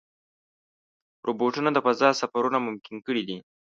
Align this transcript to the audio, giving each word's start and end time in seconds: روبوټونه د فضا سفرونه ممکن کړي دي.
روبوټونه 1.27 1.69
د 1.73 1.77
فضا 1.85 2.09
سفرونه 2.21 2.57
ممکن 2.65 2.95
کړي 3.05 3.23
دي. 3.29 3.37